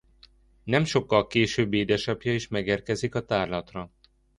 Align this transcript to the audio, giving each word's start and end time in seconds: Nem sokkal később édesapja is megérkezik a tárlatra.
Nem 0.63 0.83
sokkal 0.85 1.27
később 1.27 1.73
édesapja 1.73 2.33
is 2.33 2.47
megérkezik 2.47 3.15
a 3.15 3.25
tárlatra. 3.25 3.91